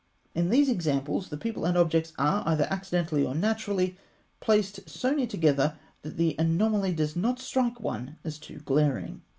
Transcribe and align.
In 0.33 0.49
these 0.49 0.67
examples 0.67 1.29
the 1.29 1.37
people 1.37 1.63
and 1.63 1.77
objects 1.77 2.11
are, 2.17 2.41
either 2.47 2.65
accidentally 2.71 3.23
or 3.23 3.35
naturally, 3.35 3.97
placed 4.39 4.89
so 4.89 5.13
near 5.13 5.27
together, 5.27 5.77
that 6.01 6.17
the 6.17 6.35
anomaly 6.39 6.93
does 6.93 7.15
not 7.15 7.39
strike 7.39 7.79
one 7.79 8.17
as 8.23 8.39
too 8.39 8.61
glaring. 8.65 9.21